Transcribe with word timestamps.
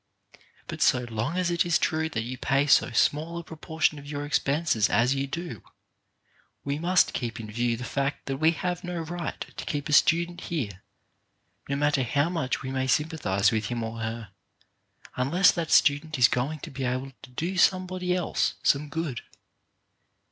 But 0.65 0.81
so 0.81 1.01
long 1.03 1.37
as 1.37 1.51
it 1.51 1.63
is 1.63 1.77
true 1.77 2.09
that 2.09 2.23
you 2.23 2.35
pay 2.35 2.65
so 2.65 2.89
small 2.89 3.37
a 3.37 3.43
proportion 3.43 3.99
of 3.99 4.07
your 4.07 4.25
expenses 4.25 4.89
as 4.89 5.13
you 5.13 5.27
do, 5.27 5.61
we 6.63 6.79
must 6.79 7.13
keep 7.13 7.39
in 7.39 7.51
view 7.51 7.77
the 7.77 7.83
fact 7.83 8.25
that 8.25 8.37
we 8.37 8.49
have 8.49 8.83
no 8.83 9.01
right 9.01 9.39
to 9.41 9.65
keep 9.67 9.87
a 9.89 9.93
student 9.93 10.41
here, 10.41 10.81
no 11.69 11.75
matter 11.75 12.01
how 12.01 12.29
much 12.31 12.63
we 12.63 12.71
may 12.71 12.87
sympathize 12.87 13.51
with 13.51 13.67
him 13.67 13.83
or 13.83 13.99
her, 13.99 14.31
unless 15.17 15.51
that 15.51 15.69
student 15.69 16.17
is 16.17 16.27
going 16.27 16.57
to 16.61 16.71
be 16.71 16.83
able 16.83 17.11
to 17.21 17.29
do 17.29 17.55
somebody 17.55 18.15
else 18.15 18.55
some 18.63 18.89
good. 18.89 19.21